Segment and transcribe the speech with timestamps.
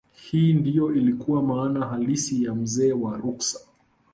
[0.15, 3.59] hiyo ndiyo ilikuwa maana halisi ya mzee wa ruksa